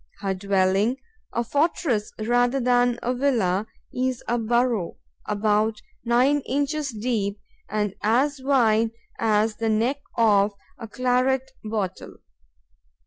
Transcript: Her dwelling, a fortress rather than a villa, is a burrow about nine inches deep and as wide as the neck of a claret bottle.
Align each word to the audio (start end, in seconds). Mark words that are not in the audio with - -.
Her 0.21 0.33
dwelling, 0.33 0.97
a 1.31 1.43
fortress 1.43 2.11
rather 2.17 2.59
than 2.59 2.97
a 3.03 3.13
villa, 3.13 3.67
is 3.93 4.23
a 4.27 4.39
burrow 4.39 4.97
about 5.27 5.79
nine 6.03 6.39
inches 6.47 6.89
deep 6.89 7.39
and 7.69 7.93
as 8.01 8.41
wide 8.41 8.89
as 9.19 9.57
the 9.57 9.69
neck 9.69 9.97
of 10.17 10.53
a 10.79 10.87
claret 10.87 11.51
bottle. 11.63 12.15